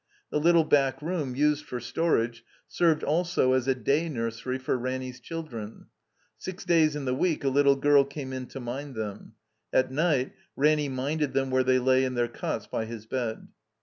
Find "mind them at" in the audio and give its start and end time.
8.59-9.91